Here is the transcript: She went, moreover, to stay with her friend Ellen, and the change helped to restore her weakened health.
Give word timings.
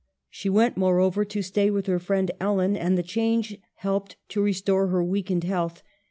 She 0.31 0.49
went, 0.49 0.77
moreover, 0.77 1.23
to 1.25 1.43
stay 1.43 1.69
with 1.69 1.85
her 1.85 1.99
friend 1.99 2.31
Ellen, 2.39 2.75
and 2.75 2.97
the 2.97 3.03
change 3.03 3.59
helped 3.75 4.15
to 4.29 4.41
restore 4.41 4.87
her 4.87 5.03
weakened 5.03 5.43
health. 5.43 5.83